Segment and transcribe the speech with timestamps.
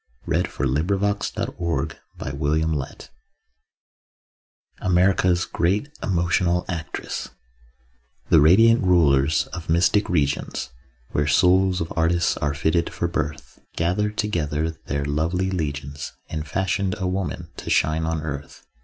[0.25, 3.09] READ AT THE BENEFIT OF CLARA MORRIS
[4.81, 7.29] (AMERICA'S GREAT EMOTIONAL ACTRESS)
[8.31, 10.71] The Radiant Rulers of Mystic Regions
[11.11, 16.95] Where souls of artists are fitted for birth Gathered together their lovely legions And fashioned
[16.97, 18.65] a woman to shine on earth.